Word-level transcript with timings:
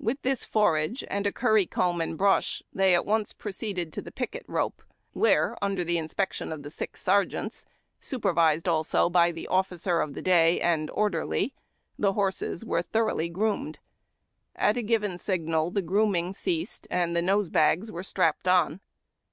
With 0.00 0.20
this 0.22 0.44
forage, 0.44 1.04
and 1.08 1.24
a 1.24 1.30
curry 1.30 1.66
comb 1.66 2.00
and 2.00 2.14
AT 2.14 2.14
THE 2.14 2.16
GRAIN 2.16 2.16
PILE. 2.16 2.16
brush, 2.34 2.62
they 2.72 2.94
at 2.96 3.06
once 3.06 3.32
proceeded 3.32 3.92
to 3.92 4.02
the 4.02 4.10
picket 4.10 4.44
rope, 4.48 4.82
where, 5.12 5.56
under 5.62 5.84
the 5.84 5.98
inspection 5.98 6.50
of 6.50 6.64
the 6.64 6.68
six 6.68 7.00
sergeants, 7.00 7.64
supervised 8.00 8.66
also 8.66 9.08
by 9.08 9.30
the 9.30 9.46
officer 9.46 10.00
of 10.00 10.14
the 10.14 10.20
day 10.22 10.60
and 10.60 10.90
orderly, 10.90 11.54
the 11.96 12.14
horses 12.14 12.64
were 12.64 12.82
thoroughly 12.82 13.28
gi'oomed. 13.30 13.76
At 14.56 14.76
a 14.76 14.82
given 14.82 15.16
signal, 15.16 15.70
the 15.70 15.80
grooming 15.80 16.32
ceased, 16.32 16.88
and 16.90 17.14
the 17.14 17.22
nose 17.22 17.48
bags 17.48 17.92
were 17.92 18.02
strapped 18.02 18.48
on. 18.48 18.80